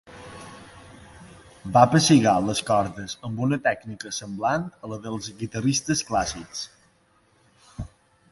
[1.75, 6.65] Va pessigar les cordes amb una tècnica semblant a la dels guitarristes clàssics.